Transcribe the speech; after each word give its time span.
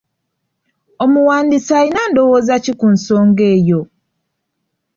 Omuwandiisi 1.03 1.71
alina 1.79 2.01
ndowooza 2.07 2.55
ki 2.63 2.73
ku 2.79 2.87
nsonga 2.95 3.43
eyo? 3.55 3.81